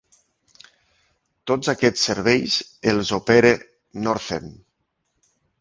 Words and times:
Tots 1.51 1.69
aquests 1.75 2.07
serveis 2.09 2.57
els 2.95 3.13
opera 3.21 3.55
Northern. 4.09 4.53